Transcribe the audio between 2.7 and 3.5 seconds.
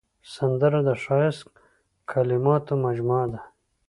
مجموعه ده